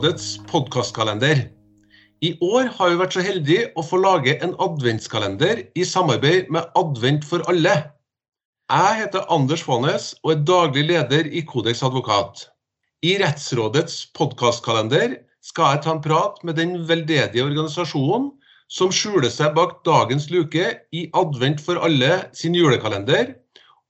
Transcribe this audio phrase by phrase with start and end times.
[0.00, 1.50] til Rettsrådets podkastkalender.
[2.22, 6.70] I år har vi vært så heldige å få lage en adventskalender i samarbeid med
[6.74, 7.74] Advent for alle.
[8.70, 12.46] Jeg heter Anders Faanes og er daglig leder i Kodeks advokat.
[13.04, 18.30] I Rettsrådets podkastkalender skal jeg ta en prat med den veldedige organisasjonen
[18.72, 23.34] som skjuler seg bak dagens luke i Advent for alle sin julekalender,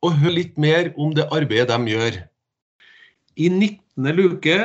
[0.02, 2.22] og høre litt mer om det arbeidet de gjør.
[3.38, 4.11] I 19.
[4.16, 4.61] luke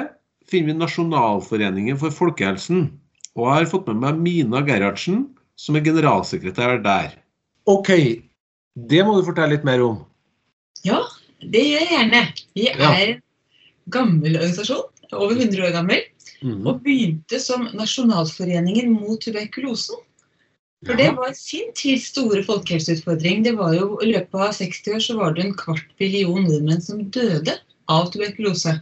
[0.52, 2.88] finner vi Nasjonalforeningen for folkehelsen.
[3.35, 5.27] Og jeg har fått med meg Mina Gerhardsen,
[5.59, 7.13] som er generalsekretær der.
[7.68, 7.91] OK,
[8.90, 10.02] det må du fortelle litt mer om.
[10.85, 11.02] Ja,
[11.41, 12.21] det gjør jeg gjerne.
[12.55, 13.21] Vi er en
[13.94, 16.04] gammel organisasjon, over 100 år gammel,
[16.46, 16.68] Mm.
[16.68, 19.98] og begynte som Nasjonalforeningen mot tuberkulosen.
[20.85, 23.43] For det var sin tids store folkehelseutfordring.
[23.43, 26.84] Det var jo, I løpet av 60 år så var det en kvart billion nordmenn
[26.84, 27.55] som døde
[27.90, 28.76] av tuberkulose.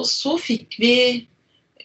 [0.00, 0.94] Og så fikk vi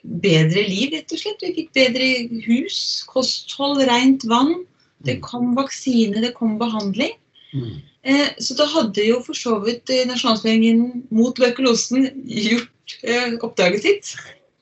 [0.03, 1.43] bedre liv, rett og slett.
[1.43, 2.07] Vi fikk bedre
[2.47, 4.65] hus, kosthold, rent vann.
[5.05, 5.21] Det Mm.
[5.21, 7.13] kom vaksine, det kom behandling.
[7.53, 7.81] Mm.
[8.03, 13.81] Eh, så da hadde jo for så vidt eh, Nasjonalforeningen mot tuberkulosen gjort eh, oppdraget
[13.83, 14.15] sitt.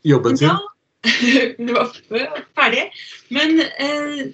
[0.05, 0.47] Jobben sin.
[0.47, 0.59] Ja,
[1.57, 1.93] det var
[2.57, 2.89] ferdig.
[3.29, 4.29] Men eh,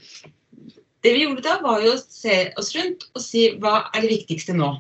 [1.03, 4.11] det vi gjorde da, var jo å se oss rundt og si hva er det
[4.17, 4.73] viktigste nå?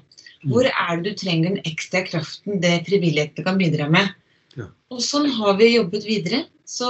[0.51, 4.11] Hvor er det du trenger den ekstra kraften det frivilligheten kan bidra med?
[4.59, 4.69] Ja.
[4.93, 6.43] Og sånn har vi jobbet videre.
[6.65, 6.89] Så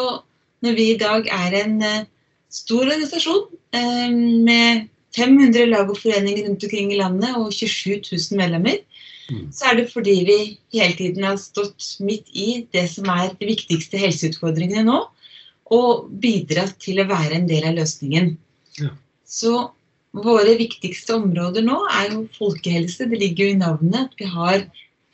[0.63, 2.09] når vi i dag er en eh,
[2.53, 4.09] stor organisasjon eh,
[4.47, 8.81] med 500 lag og foreninger rundt omkring i landet og 27 000 medlemmer,
[9.31, 9.47] Mm.
[9.55, 10.37] så er det fordi vi
[10.75, 14.99] hele tiden har stått midt i det som er de viktigste helseutfordringene nå,
[15.73, 18.33] og bidratt til å være en del av løsningen.
[18.81, 18.91] Ja.
[19.23, 19.69] Så
[20.13, 23.07] våre viktigste områder nå er jo folkehelse.
[23.09, 24.65] Det ligger jo i navnet at vi har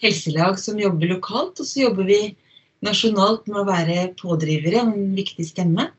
[0.03, 2.19] helselag som jobber lokalt, og så jobber vi
[2.85, 5.89] nasjonalt med å være pådrivere og en viktig stemme.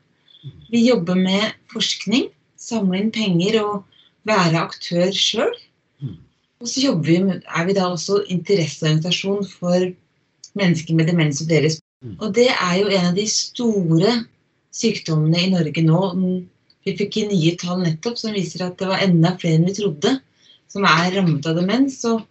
[0.71, 5.53] Vi jobber med forskning, samle inn penger og være aktør sjøl.
[6.01, 6.17] Mm.
[6.61, 9.91] Og så vi er vi da også interesseorganisasjon for
[10.57, 11.79] mennesker med demens og deres.
[12.01, 12.17] Mm.
[12.17, 14.15] Og det er jo en av de store
[14.73, 16.01] sykdommene i Norge nå.
[16.87, 20.17] Vi fikk nye tall nettopp som viser at det var enda flere enn vi trodde
[20.71, 21.99] som er rammet av demens.
[22.09, 22.23] Og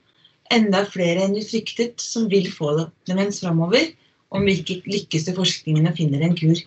[0.55, 2.75] enda flere enn vi fryktet som vil få
[3.09, 3.93] demens framover
[4.35, 6.59] om vi ikke lykkes i forskningen og finner en kur.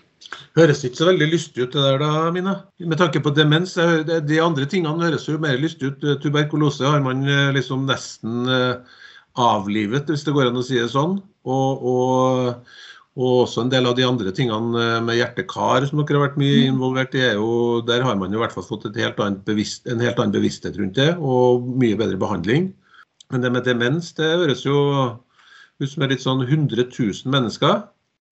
[0.57, 2.55] Høres ikke så veldig lystig ut det der da, Mina?
[2.81, 3.75] Med tanke på demens.
[3.75, 6.07] De andre tingene høres jo mer lystig ut.
[6.23, 8.97] Tuberkulose har man eh, liksom nesten eh,
[9.39, 11.19] avlivet, hvis det går an å si det sånn.
[11.43, 12.75] Og, og,
[13.19, 16.39] og også en del av de andre tingene eh, med hjerte-kar som dere har vært
[16.41, 20.03] mye involvert i, jo, der har man jo i hvert fall fått helt bevisst, en
[20.03, 22.71] helt annen bevissthet rundt det, og mye bedre behandling.
[23.33, 24.77] Men det med demens, det høres jo
[25.81, 27.81] ut som er litt sånn 100 000 mennesker.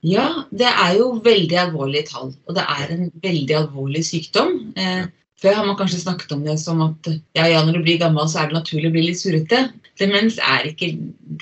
[0.05, 4.53] Ja, det er jo veldig alvorlige tall, og det er en veldig alvorlig sykdom.
[4.77, 5.07] Eh,
[5.41, 8.29] før har man kanskje snakket om det som at ja, ja, når du blir gammel,
[8.29, 9.63] så er det naturlig å bli litt surrete.
[10.01, 10.91] Demens er ikke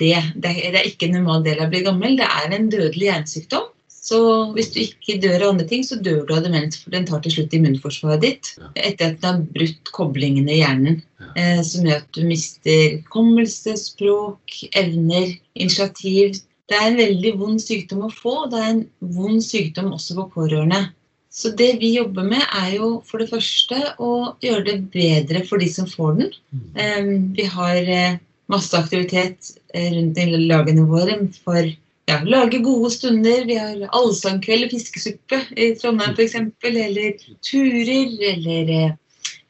[0.00, 0.16] det.
[0.40, 2.16] Det er, det er ikke en normal del av å bli gammel.
[2.20, 3.68] Det er en dødelig hjernesykdom.
[4.00, 4.20] Så
[4.56, 7.20] hvis du ikke dør av andre ting, så dør du av demens, for den tar
[7.24, 11.02] til slutt immunforsvaret ditt etter at den har brutt koblingene i hjernen.
[11.38, 16.40] Eh, som gjør at du mister hukommelse, språk, evner, initiativ.
[16.70, 18.82] Det er en veldig vond sykdom å få, og det er en
[19.16, 20.88] vond sykdom også for pårørende.
[21.30, 25.62] Så det vi jobber med, er jo for det første å gjøre det bedre for
[25.62, 26.32] de som får den.
[26.74, 28.18] Eh, Vi har eh,
[28.50, 31.62] masse aktivitet eh, rundt i lagene våre for
[32.10, 33.44] ja, lage gode stunder.
[33.46, 36.34] Vi har allsangkveld og fiskesuppe i Trondheim f.eks.
[36.66, 38.98] Eller turer eller eh,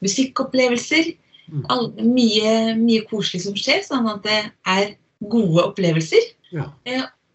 [0.04, 1.14] musikkopplevelser.
[1.50, 1.64] Mm.
[1.72, 4.40] All, mye, mye koselig som skjer, sånn at det
[4.70, 4.92] er
[5.32, 6.30] gode opplevelser.
[6.54, 6.68] Ja.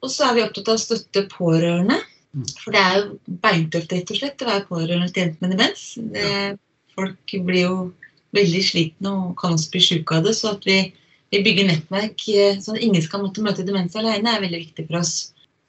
[0.03, 1.99] Og så er vi opptatt av å støtte pårørende.
[2.35, 2.47] Mm.
[2.61, 5.85] For det er jo beintøft rett og slett å være pårørende til en med demens.
[6.15, 6.31] Det,
[6.95, 7.77] folk blir jo
[8.35, 10.35] veldig slitne og kan også bli syke av det.
[10.37, 10.79] Så at vi,
[11.33, 14.87] vi bygger nettverk eh, sånn at ingen skal måtte møte demens alene, er veldig viktig
[14.89, 15.15] for oss.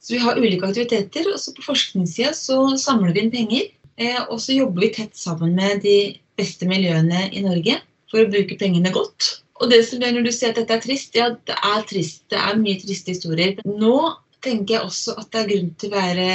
[0.02, 1.26] Så vi har ulike aktiviteter.
[1.32, 3.68] Og så på forskningssida så samler vi inn penger.
[3.96, 5.98] Eh, og så jobber vi tett sammen med de
[6.36, 7.78] beste miljøene i Norge
[8.10, 9.32] for å bruke pengene godt.
[9.60, 12.22] Og det som er når du sier at dette er trist, ja, det er trist.
[12.32, 13.56] Det er mye triste historier.
[13.64, 13.96] Nå
[14.44, 16.28] tenker jeg også at det er grunn til å være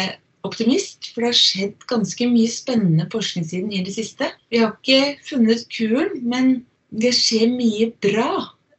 [0.47, 4.31] optimist, for det har skjedd ganske mye spennende forskningssiden i det siste.
[4.49, 6.53] Vi har ikke funnet kuren, men
[6.89, 8.31] det skjer mye bra.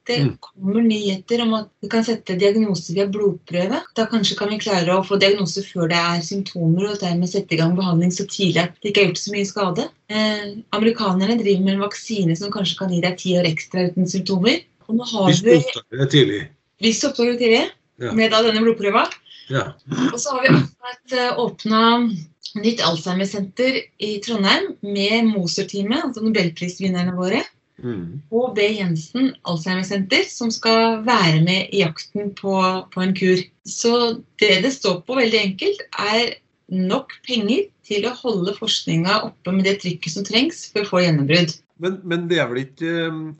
[0.04, 0.38] Det Mm.
[0.40, 3.82] kommer nyheter om at vi kan sette diagnose via blodprøve.
[3.94, 7.52] Da kanskje kan vi klare å få diagnose før det er symptomer, og dermed sette
[7.52, 9.88] i gang behandling så tidlig at det ikke har gjort så mye skade.
[10.10, 14.06] Eh, amerikanerne driver med en vaksine som kanskje kan gi deg ti år ekstra uten
[14.10, 14.62] symptomer.
[14.88, 16.48] Og nå har Hvis du oppdager det tidlig.
[16.80, 17.70] hvis du oppdager det tidlig,
[18.00, 18.12] Ja.
[18.12, 19.06] med da denne blodprøva.
[19.50, 19.72] Ja.
[20.12, 22.10] Og så har vi akkurat eh, åpna
[22.56, 27.44] nytt Alzheimer-senter i Trondheim med Moser-teamet, altså nobelprisvinnerne våre.
[27.82, 28.22] Mm.
[28.30, 32.54] Og er Jensen Alzheimer-senter, som skal være med i jakten på,
[32.94, 33.42] på en kur.
[33.66, 36.36] Så det det står på, veldig enkelt, er
[36.72, 41.02] nok penger til å holde forskninga oppe med det trykket som trengs for å få
[41.04, 41.56] gjennombrudd.
[41.82, 42.92] Men, men det, er vel ikke,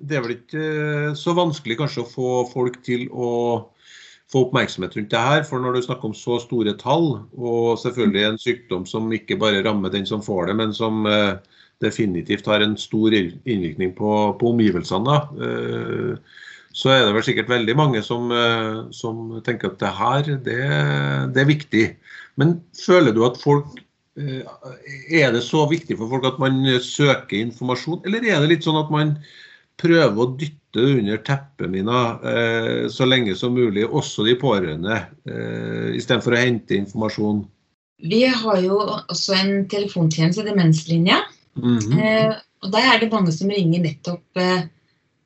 [0.03, 0.65] det er vel ikke
[1.19, 3.31] så vanskelig kanskje å få folk til å
[4.33, 5.45] få oppmerksomhet rundt det her.
[5.47, 9.62] For når du snakker om så store tall, og selvfølgelig en sykdom som ikke bare
[9.65, 11.37] rammer den som får det, men som eh,
[11.82, 16.40] definitivt har en stor innvirkning på, på omgivelsene, da, eh,
[16.73, 20.58] så er det vel sikkert veldig mange som, eh, som tenker at det her, det,
[21.34, 21.87] det, er viktig.
[22.40, 23.76] Men føler du at folk
[24.17, 24.40] eh,
[25.12, 28.81] Er det så viktig for folk at man søker informasjon, eller er det litt sånn
[28.81, 29.17] at man
[29.81, 35.02] prøver å dytte under teppet mine eh, så lenge som mulig, også de pårørende,
[35.96, 37.43] istedenfor å hente informasjon?
[38.02, 41.20] Vi har jo også en telefontjeneste, Demenslinja.
[41.56, 42.37] Mm -hmm.
[42.62, 44.62] og Der er det mange som ringer nettopp eh,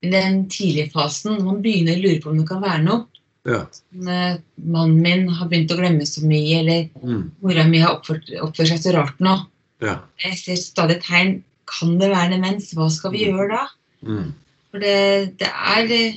[0.02, 3.06] i den tidlige fasen, man begynner å lure på om det kan være noe.
[3.46, 3.60] Ja.
[3.94, 7.30] Eh, mannen min har begynt å glemme så mye, eller Mm.
[7.42, 9.46] mora mi har oppført, oppført seg så rart nå.
[9.82, 10.00] Ja.
[10.24, 11.42] Jeg ser stadig tegn.
[11.66, 12.72] Kan det være demens?
[12.74, 13.68] Hva skal vi gjøre da?
[14.06, 14.32] Mm.
[14.70, 16.14] For det, det er,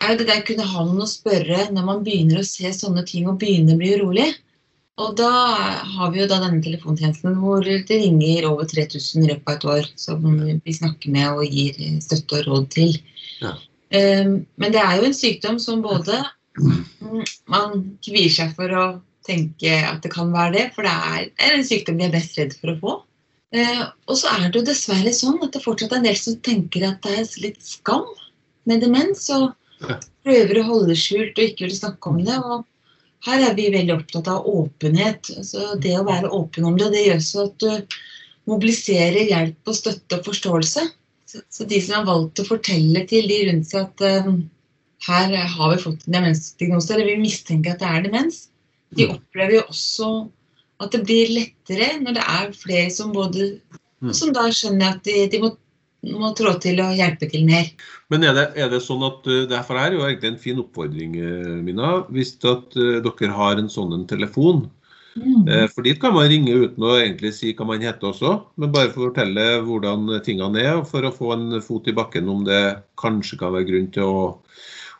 [0.00, 3.06] er jo det der kunne ha noen å spørre når man begynner å se sånne
[3.06, 4.34] ting og begynner å bli urolig.
[5.00, 5.30] Og da
[5.94, 9.68] har vi jo da denne telefontjenesten hvor det ringer over 3000 i løpet av et
[9.74, 10.26] år som
[10.64, 12.96] vi snakker med og gir støtte og råd til.
[13.40, 13.54] Ja.
[13.90, 16.20] Um, men det er jo en sykdom som både
[17.50, 17.72] Man
[18.04, 18.84] kvier seg for å
[19.26, 22.56] tenke at det kan være det, for det er, en sykdom vi er best redd
[22.58, 22.96] for å få.
[23.54, 26.36] Eh, og så er det jo dessverre sånn at det fortsatt er en del som
[26.44, 28.04] tenker at det er litt skam
[28.68, 29.54] med demens, og
[30.26, 32.36] prøver å holde det skjult og ikke vil snakke om det.
[32.38, 32.66] og
[33.26, 35.28] her er vi veldig opptatt av åpenhet.
[35.36, 37.98] Altså det å være åpen om det, det gjør så at du
[38.48, 40.86] mobiliserer hjelp og støtte og forståelse.
[41.30, 44.40] Så, så de som har valgt å fortelle til de rundt seg at um,
[45.06, 48.46] her har vi fått en demensdiagnose, eller vi mistenker at det er demens,
[48.96, 49.12] de Mm.
[49.14, 50.06] opplever jo også
[50.82, 53.52] at det blir lettere når det er flere som både
[54.00, 54.14] Mm.
[54.16, 55.50] som da skjønner at de, de må,
[56.08, 57.70] må trå til og hjelpe til mer.
[58.12, 61.16] Men er det, er det sånn at uh, Derfor er jo egentlig en fin oppfordring,
[61.20, 61.94] uh, Mina.
[62.12, 64.68] Hvis at uh, dere har en sånn en telefon.
[65.18, 68.70] Eh, For dit kan man ringe uten å egentlig si hva man heter også, men
[68.74, 72.44] bare for å fortelle hvordan tingene er, for å få en fot i bakken om
[72.46, 72.60] det
[73.00, 74.20] kanskje kan være grunn til å,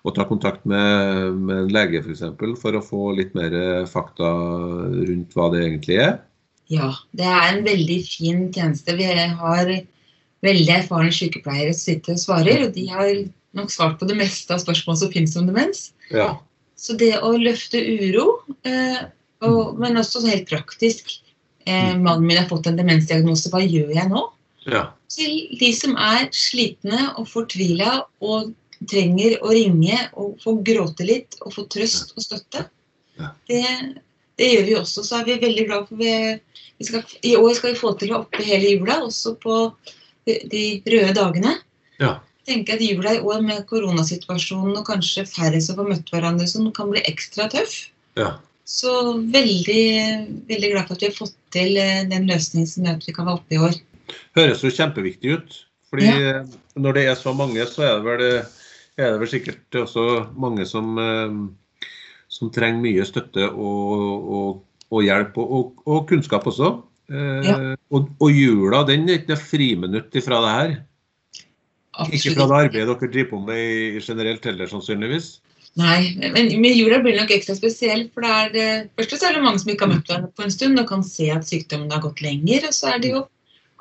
[0.03, 2.25] å ta kontakt med, med en lege f.eks.
[2.41, 3.55] For, for å få litt mer
[3.91, 4.33] fakta
[4.99, 6.19] rundt hva det egentlig er.
[6.71, 8.99] Ja, det er en veldig fin tjeneste.
[8.99, 9.73] Vi har
[10.47, 13.11] veldig erfarne sykepleiere som sitter og svarer, og de har
[13.59, 15.91] nok svart på det meste av spørsmål som finnes om demens.
[16.15, 16.35] Ja.
[16.81, 18.27] Så det å løfte uro,
[18.69, 19.03] eh,
[19.45, 21.11] og, men også helt praktisk
[21.67, 24.29] eh, Mannen min har fått en demensdiagnose, hva gjør jeg nå?
[24.69, 24.91] ja.
[25.11, 28.53] Til de som er slitne og fortvila og
[28.91, 32.65] trenger å ringe og få gråte litt og få trøst og støtte.
[33.19, 33.33] Ja.
[33.51, 33.65] Det,
[34.41, 35.05] det gjør vi også.
[35.05, 36.13] Så er vi veldig glad for vi,
[36.79, 39.57] vi skal, I år skal vi få til å oppe hele jula, også på
[40.53, 41.55] de, de røde dagene.
[42.03, 42.19] Ja.
[42.49, 46.69] Tenker at Jula i år med koronasituasjonen og kanskje færre som får møtt hverandre, som
[46.77, 47.83] kan bli ekstra tøff.
[48.21, 48.37] ja.
[48.71, 48.91] Så
[49.35, 49.87] veldig,
[50.47, 53.15] veldig glad for at vi har fått til eh, den løsningen som gjør at vi
[53.17, 53.79] kan være oppe i år.
[54.39, 55.57] Høres jo kjempeviktig ut.
[55.91, 56.11] Fordi
[56.79, 58.23] når det er så mange, så er det vel,
[59.01, 60.05] er det vel sikkert også
[60.39, 61.89] mange som, eh,
[62.31, 66.77] som trenger mye støtte og, og, og hjelp, og, og, og kunnskap også.
[67.11, 67.57] Eh, Ja.
[67.91, 70.75] og, og jula, den er ikke noe friminutt ifra det her.
[71.99, 72.15] Absolutt.
[72.21, 75.41] Ikke fra det arbeidet dere driver på med i generelt heller, sannsynligvis.
[75.79, 78.09] Nei, men med jula blir det nok ekstra spesiell.
[78.15, 80.51] For det er det, først er det mange som ikke har møtt hverandre på en
[80.55, 82.67] stund og kan se at sykdommen har gått lenger.
[82.71, 83.25] Og så er det jo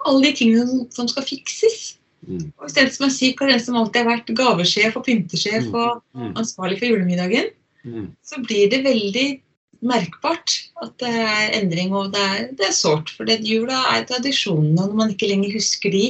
[0.05, 1.95] alle de tingene som, skal fikses.
[2.27, 2.51] Mm.
[2.59, 5.75] Og Istedenfor som er syk, har den som alltid har vært gavesjef og pyntesjef Mm.
[5.75, 6.33] og Mm.
[6.35, 7.49] ansvarlig for julemiddagen,
[7.85, 8.07] Mm.
[8.23, 9.41] så blir det veldig
[9.81, 11.93] merkbart at det er endring.
[11.95, 15.55] Og det er, det er sårt, for jula er tradisjonene, og når man ikke lenger
[15.59, 16.05] husker de,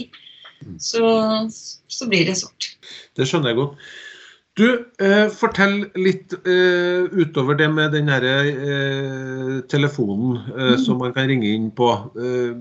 [0.59, 0.73] Mm.
[0.75, 1.47] så,
[1.88, 2.65] så blir det sårt.
[3.15, 3.77] Det skjønner jeg godt.
[4.59, 4.65] Du,
[4.99, 10.81] eh, fortell litt eh, utover det med den her, eh, telefonen eh, Mm.
[10.83, 11.88] som man kan ringe inn på.
[12.19, 12.51] Eh,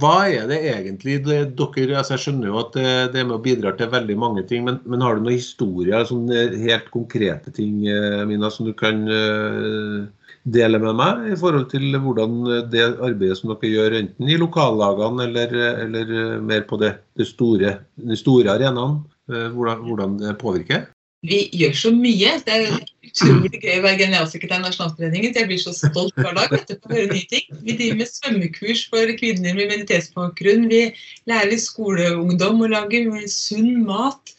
[0.00, 3.36] hva er det egentlig det, dere altså Jeg skjønner jo at det, det er med
[3.38, 7.54] og bidrar til veldig mange ting, men, men har du noen historier, sånne helt konkrete
[7.54, 10.10] ting eh, Mina, som du kan eh,
[10.44, 12.40] dele med meg i forhold til hvordan
[12.72, 15.54] det arbeidet som dere gjør, enten i lokallagene eller,
[15.86, 20.84] eller mer på det, det store, de store arenaene, eh, hvordan, hvordan det påvirker?
[21.24, 22.32] vi gjør så mye.
[22.44, 22.64] Det er
[23.06, 25.36] utrolig gøy å være generalsekretær i Nasjonalforeningen.
[25.36, 27.46] Jeg blir så stolt hver dag vet du, på å høre nye ting.
[27.64, 30.68] Vi driver med svømmekurs for kvinner med minoritetsbakgrunn.
[30.72, 30.82] Vi
[31.30, 34.34] lærer skoleungdom å lage sunn mat.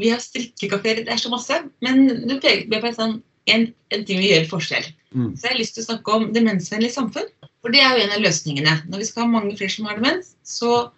[0.00, 1.04] Vi har strikkekafeer.
[1.06, 1.60] Det er så masse.
[1.84, 4.86] Men du peker på en, sånn, en, en ting vi gjør forskjell.
[5.14, 5.30] Mm.
[5.36, 7.28] Så jeg har lyst til å snakke om demensvennlig samfunn.
[7.62, 8.74] For det er jo en av løsningene.
[8.90, 10.90] Når vi skal ha mange flere som har demens, så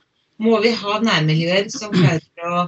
[0.42, 2.66] må vi ha nærmiljøer som klarer å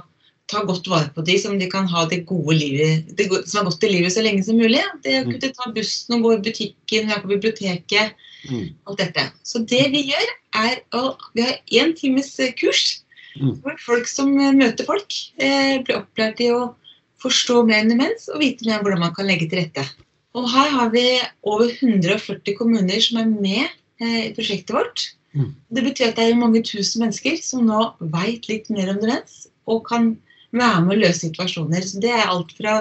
[0.49, 3.61] ta godt vare på de, som de kan ha det gode livet, det gode, som
[3.61, 4.81] er godt i livet så lenge som mulig.
[5.03, 5.31] Det å Mm.
[5.35, 8.15] kunne ta bussen og gå i butikken, være på biblioteket,
[8.49, 8.73] Mm.
[8.87, 9.31] alt dette.
[9.43, 13.01] Så det vi gjør, er å Vi har én times kurs
[13.39, 13.61] Mm.
[13.61, 16.73] hvor folk som møter folk, eh, blir opplært i å
[17.23, 19.85] forstå mer om demens og vite mer om hvordan man kan legge til rette.
[20.37, 21.05] Og her har vi
[21.47, 23.65] over 140 kommuner som er med
[24.01, 25.05] eh, i prosjektet vårt.
[25.33, 25.51] Mm.
[25.75, 27.81] Det betyr at det er mange tusen mennesker som nå
[28.13, 30.13] veit litt mer om demens og kan
[30.55, 31.85] være med å løse situasjoner.
[31.85, 32.79] Så det er alt fra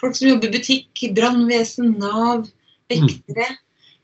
[0.00, 2.48] folk som jobber i butikk, brannvesen, Nav,
[2.92, 3.48] vektere.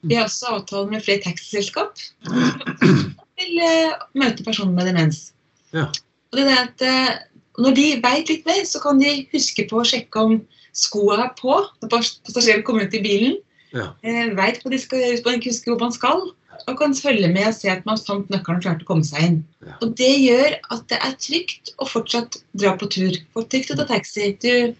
[0.05, 3.05] Vi har også avtale med flere taxiselskap til
[3.39, 5.31] vil møte personer med demens.
[5.75, 5.89] Ja.
[6.33, 7.15] Og det er at eh,
[7.61, 10.39] når de veit litt mer, så kan de huske på å sjekke om
[10.75, 13.37] skoa er på når pass- passasjeren kommer ut i bilen.
[13.75, 13.93] Ja.
[14.07, 16.25] Eh, veit hva de skal gjøre, man husker hvor man skal.
[16.71, 19.25] Og kan følge med og se at man fant nøkkelen og klarte å komme seg
[19.27, 19.39] inn.
[19.67, 19.75] Ja.
[19.83, 23.17] Og det gjør at det er trygt å fortsatt dra på tur.
[23.35, 24.31] For trygt å ta taxi.
[24.43, 24.75] Du,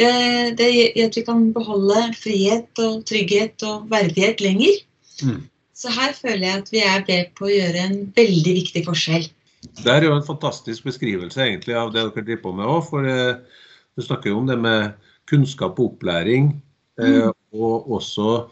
[0.00, 0.10] det,
[0.58, 4.82] det gjør at vi kan beholde frihet og trygghet og verdighet lenger.
[5.22, 5.40] Mm.
[5.74, 9.30] Så her føler jeg at vi er med på å gjøre en veldig viktig forskjell.
[9.64, 12.82] Det er jo en fantastisk beskrivelse egentlig av det dere driver på med òg.
[12.88, 13.60] For eh,
[13.96, 14.94] du snakker jo om det med
[15.30, 16.52] kunnskap og opplæring.
[17.00, 18.48] Eh, og også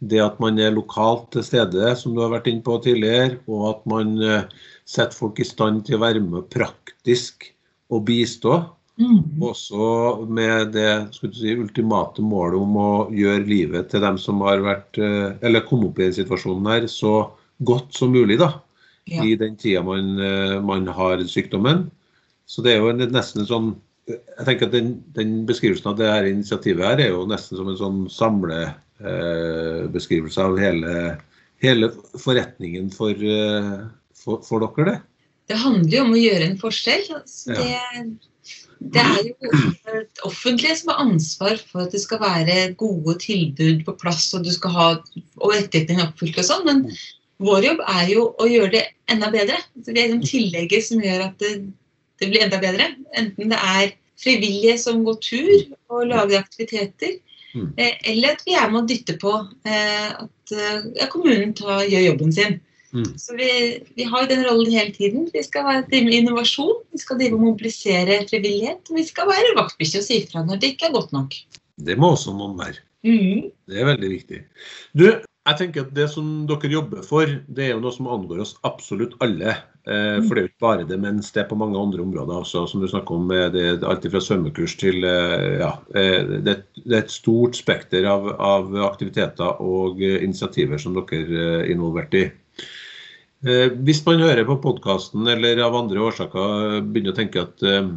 [0.00, 3.40] det at man er lokalt til stede, som du har vært inne på tidligere.
[3.50, 4.46] Og at man eh,
[4.88, 7.48] setter folk i stand til å være med praktisk
[7.92, 8.62] og bistå.
[9.42, 9.84] Også
[10.28, 15.00] med det du si, ultimate målet om å gjøre livet til dem som har vært,
[15.00, 17.32] eh, eller kom opp i den situasjonen her, så
[17.64, 18.38] godt som mulig.
[18.38, 18.52] da
[19.10, 19.24] Ja.
[19.24, 21.90] i den tida man, eh, man har sykdommen.
[22.46, 23.76] Så det er jo nesten en sånn
[24.10, 27.68] Jeg tenker at den, den beskrivelsen av det her initiativet her er jo nesten som
[27.70, 31.14] en sånn samlebeskrivelse eh, av hele,
[31.62, 31.86] hele
[32.18, 33.86] forretningen for, eh,
[34.18, 34.98] for, for dere, det.
[35.52, 37.06] Det handler jo om å gjøre en forskjell.
[37.30, 37.78] Så det,
[38.90, 39.34] det er jo
[39.86, 44.42] det offentlige som har ansvar for at det skal være gode tilbud på plass, og
[44.42, 46.66] du skal ha og rettighetene oppfylt og sånn.
[46.66, 46.90] Men
[47.44, 49.58] vår jobb er jo å gjøre det enda bedre.
[49.82, 51.52] Så det er liksom tillegget som gjør at det,
[52.22, 52.88] det blir enda bedre.
[53.18, 55.52] Enten det er frivillige som går tur
[55.90, 57.18] og lager aktiviteter,
[57.52, 57.66] Mm.
[57.76, 59.28] eh, eller at vi er med å dytte på
[59.68, 62.54] eh, at eh, ja, kommunen tar, gjør jobben sin.
[62.96, 63.10] Mm.
[63.20, 63.48] Så vi,
[63.92, 65.26] vi har jo den rollen hele tiden.
[65.34, 68.88] Vi skal være- drive med innovasjon, vi skal drive og mobilisere frivillighet.
[68.88, 71.36] Og vi skal være vaktbikkje og si ifra når det ikke er godt nok.
[71.76, 72.80] Det må også noen være.
[73.04, 73.50] Mm.
[73.68, 74.40] Det er veldig viktig.
[74.96, 75.06] Du,
[75.42, 78.52] jeg tenker at det som dere jobber for, det er jo noe som angår oss
[78.68, 79.56] absolutt alle.
[79.90, 82.62] Eh, for det er jo ikke bare demens, det er på mange andre områder også,
[82.70, 83.24] som du snakker om.
[83.32, 85.72] Det, det er alt fra svømmekurs til eh, Ja.
[85.98, 91.42] eh, Det, det er et stort spekter av, av aktiviteter og eh, initiativer som dere
[91.64, 92.28] er involvert i.
[93.42, 97.90] Eh, Hvis man hører på podkasten eller av andre årsaker begynner å tenke at eh,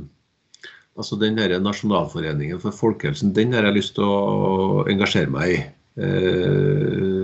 [0.97, 5.65] altså den her Nasjonalforeningen for folkehelsen, den har jeg lyst til å engasjere meg i.
[5.95, 7.14] Eh,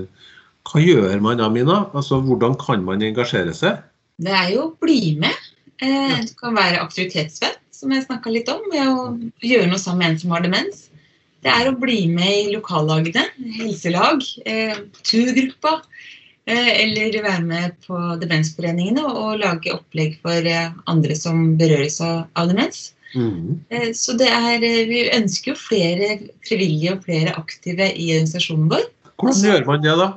[0.67, 1.79] hva gjør man da, Mina?
[1.97, 3.81] Altså, hvordan kan man engasjere seg?
[4.21, 5.49] Det er jo å bli med.
[5.81, 9.05] Eh, du kan være aktivitetsvenn, som jeg snakka litt om, med å
[9.41, 10.87] gjøre noe sammen med en som har demens.
[11.41, 13.23] Det er å bli med i lokallagene,
[13.57, 15.79] helselag, eh, turgruppa.
[16.49, 21.99] Eh, eller være med på demensforeningene og, og lage opplegg for eh, andre som berøres
[22.01, 22.91] av, av demens.
[23.69, 26.15] Eh, Så det er, Vi ønsker jo flere
[26.47, 28.87] frivillige og flere aktive i organisasjonen vår.
[29.21, 30.09] Hvordan gjør man det, da?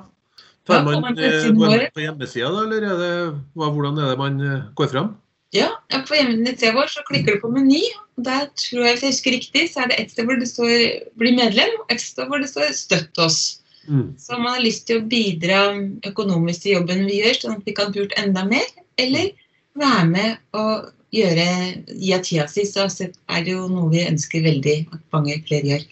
[0.65, 3.13] Tar man, ja, man eh, på hjemmesida, da, eller er det,
[3.53, 5.11] hva, hvordan er det man eh, går fram?
[5.55, 5.69] Ja,
[6.09, 7.83] På hjemmesida vår så klikker du på meny.
[8.17, 10.49] og Der tror jeg, hvis jeg husker riktig, så er det et sted hvor det
[10.51, 10.73] står
[11.21, 13.61] 'bli medlem', og et sted hvor det står 'støtt oss'.
[13.87, 14.15] Mm.
[14.19, 15.61] Så man har lyst til å bidra
[16.09, 18.67] økonomisk til jobben vi gjør, sånn at vi kan få gjort enda mer.
[18.99, 19.31] Eller
[19.77, 21.49] være med og gjøre,
[21.93, 25.75] gi av tida si, så er det jo noe vi ønsker veldig at mange flere
[25.75, 25.85] gjør.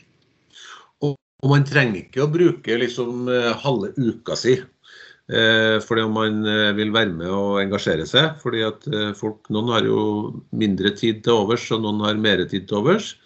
[1.42, 6.38] Og man trenger ikke å bruke liksom eh, halve uka si eh, fordi om man
[6.46, 8.36] eh, vil være med og engasjere seg.
[8.42, 8.86] fordi at
[9.18, 10.04] folk, Noen har jo
[10.54, 13.16] mindre tid til overs, og noen har mer tid til overs.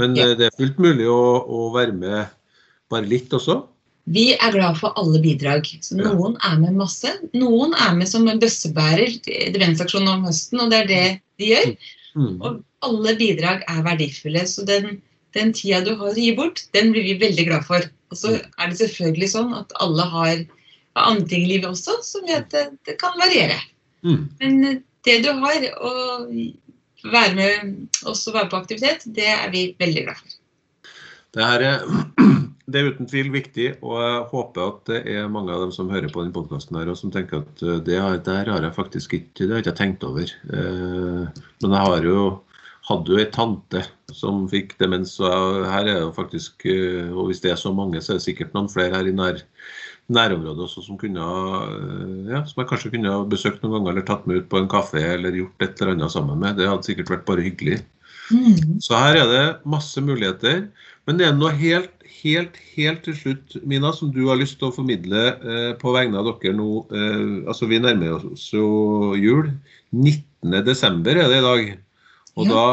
[0.00, 0.34] Men Ja.
[0.36, 2.26] det er fullt mulig å, å være med
[2.92, 3.62] bare litt også.
[4.12, 5.68] Vi er glad for alle bidrag.
[5.80, 6.10] Så Ja.
[6.12, 7.08] Noen er med masse.
[7.32, 11.06] Noen er med som en bøssebærer til demensaksjonen om høsten, og det er det
[11.38, 11.72] de gjør.
[12.16, 12.36] Mm.
[12.42, 14.44] Og alle bidrag er verdifulle.
[14.44, 15.00] Så den
[15.36, 17.86] den tida du har å gi bort, den blir vi veldig glad for.
[18.12, 20.34] Og så er det selvfølgelig sånn at alle har
[21.00, 23.56] andre ting i livet også som gjør at det, det kan variere.
[24.04, 24.22] Mm.
[24.42, 25.92] Men eh, det du har å
[27.10, 30.38] være med oss og være på aktivitet, det er vi veldig glad for.
[31.32, 31.64] Det, er,
[32.70, 35.90] det er uten tvil viktig, og jeg håper at det er mange av dem som
[35.92, 39.18] hører på denne podkasten og som tenker at eh, det her der har jeg faktisk
[39.18, 40.28] ikke, det har ikke tenkt over.
[40.28, 42.26] Eh, men jeg har jo
[42.88, 47.40] hadde jo ei tante som fikk demens, og her er jo faktisk eh, Og hvis
[47.44, 49.40] det er så mange, så er det sikkert noen flere her i nær,
[50.12, 54.06] nærområdet også som kunne eh, ja, som jeg kanskje kunne ha besøkt noen ganger eller
[54.08, 56.58] tatt med ut på en kafé eller gjort et eller annet sammen med.
[56.58, 57.80] Det hadde sikkert vært bare hyggelig.
[58.32, 58.80] Mm.
[58.82, 60.66] Så her er det masse muligheter.
[61.06, 64.70] Men det er noe helt, helt, helt til slutt, Mina, som du har lyst til
[64.70, 66.68] å formidle eh, på vegne av dere nå.
[66.90, 69.50] Eh, altså Vi nærmer oss jo jul.
[69.92, 71.02] 19.12.
[71.10, 71.72] er det i dag.
[72.36, 72.52] Og Ja.
[72.52, 72.66] da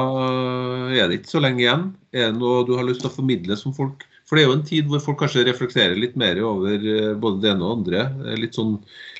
[0.95, 1.83] er det ikke så lenge igjen.
[2.13, 4.57] Er det noe du har lyst til å formidle som folk For det er jo
[4.59, 7.97] en tid hvor folk kanskje reflekterer litt mer over eh, både det ene og det
[7.97, 8.35] andre.
[8.37, 8.75] Litt sånn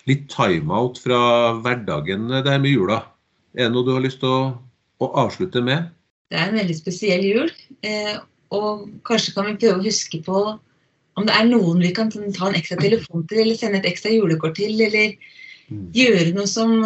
[0.06, 3.00] litt timeout fra hverdagen, eh, det her med jula.
[3.58, 4.54] Er det noe du har lyst til å,
[5.02, 5.90] å avslutte med?
[6.30, 7.50] Det er en veldig spesiell jul.
[7.82, 8.20] Eh,
[8.54, 10.44] og kanskje kan vi prøve å huske på
[11.18, 14.14] om det er noen vi kan ta en ekstra telefon til, eller sende et ekstra
[14.14, 15.18] julekort til, eller
[15.98, 16.78] gjøre noe som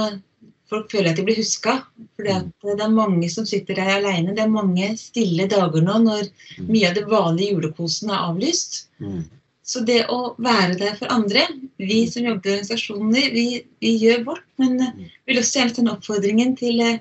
[0.73, 1.77] folk føler at de blir huska.
[2.17, 4.35] For det er mange som sitter der alene.
[4.35, 6.27] Det er mange stille dager nå når
[6.65, 8.85] mye av det vanlige julekosen er avlyst.
[9.03, 9.23] Mm.
[9.63, 11.45] Så det å være der for andre
[11.79, 13.45] Vi som jobber i organisasjoner, vi,
[13.83, 16.99] vi gjør vårt, men eh, vil også gjerne sende oppfordringen til eh,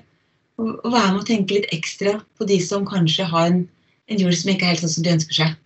[0.59, 3.61] å, å være med og tenke litt ekstra på de som kanskje har en,
[4.11, 5.57] en jul som ikke er helt sånn som de ønsker seg.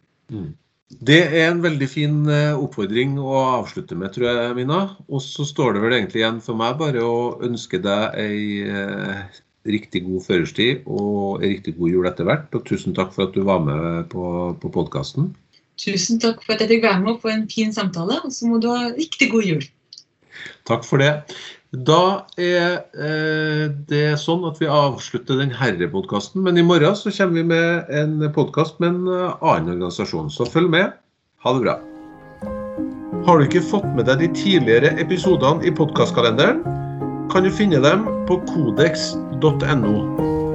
[0.87, 4.79] Det er en veldig fin eh, oppfordring å avslutte med, tror jeg, Mina.
[5.11, 9.41] Og så står det vel egentlig igjen for meg bare å ønske deg ei eh,
[9.67, 12.47] riktig god førerstid og ei riktig god jul etter hvert.
[12.55, 14.23] Og tusen takk for at du var med på,
[14.61, 15.33] på podkasten.
[15.77, 18.61] Tusen takk for at jeg fikk være med på en fin samtale, og så må
[18.63, 19.67] du ha riktig god jul.
[20.69, 21.11] Takk for det.
[21.75, 26.45] Da er eh, det sånn at vi avslutter denne herrepodkasten.
[26.45, 30.31] Men i morgen så kommer vi med en podkast med en eh, annen organisasjon.
[30.31, 30.95] Så følg med.
[31.43, 31.75] Ha det bra.
[33.27, 36.63] Har du ikke fått med deg de tidligere episodene i podkastkalenderen,
[37.27, 40.46] kan du finne dem på kodeks.no.